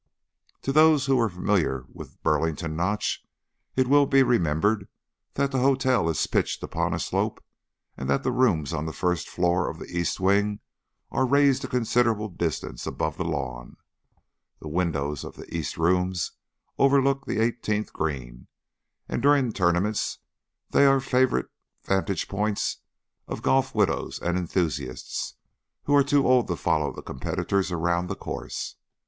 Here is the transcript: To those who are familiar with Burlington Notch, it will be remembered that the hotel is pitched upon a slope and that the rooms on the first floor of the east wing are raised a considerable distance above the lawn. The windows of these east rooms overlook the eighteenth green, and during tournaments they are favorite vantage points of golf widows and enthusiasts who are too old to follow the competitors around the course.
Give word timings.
To 0.63 0.71
those 0.71 1.05
who 1.05 1.19
are 1.19 1.29
familiar 1.29 1.85
with 1.93 2.19
Burlington 2.23 2.75
Notch, 2.75 3.23
it 3.75 3.85
will 3.85 4.07
be 4.07 4.23
remembered 4.23 4.87
that 5.35 5.51
the 5.51 5.59
hotel 5.59 6.09
is 6.09 6.25
pitched 6.25 6.63
upon 6.63 6.91
a 6.95 6.99
slope 6.99 7.39
and 7.95 8.09
that 8.09 8.23
the 8.23 8.31
rooms 8.31 8.73
on 8.73 8.87
the 8.87 8.93
first 8.93 9.29
floor 9.29 9.69
of 9.69 9.77
the 9.77 9.85
east 9.85 10.19
wing 10.19 10.59
are 11.11 11.27
raised 11.27 11.63
a 11.63 11.67
considerable 11.67 12.29
distance 12.29 12.87
above 12.87 13.17
the 13.17 13.23
lawn. 13.23 13.77
The 14.59 14.69
windows 14.69 15.23
of 15.23 15.35
these 15.35 15.49
east 15.49 15.77
rooms 15.77 16.31
overlook 16.79 17.27
the 17.27 17.37
eighteenth 17.37 17.93
green, 17.93 18.47
and 19.07 19.21
during 19.21 19.53
tournaments 19.53 20.17
they 20.71 20.87
are 20.87 20.99
favorite 20.99 21.51
vantage 21.83 22.27
points 22.27 22.77
of 23.27 23.43
golf 23.43 23.75
widows 23.75 24.17
and 24.19 24.35
enthusiasts 24.35 25.35
who 25.83 25.93
are 25.93 26.03
too 26.03 26.25
old 26.27 26.47
to 26.47 26.55
follow 26.55 26.91
the 26.91 27.03
competitors 27.03 27.71
around 27.71 28.07
the 28.07 28.15
course. 28.15 28.77